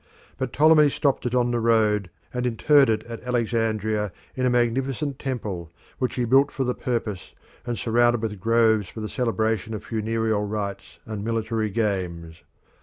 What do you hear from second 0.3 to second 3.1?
But Ptolemy stopped it on the road, and interred it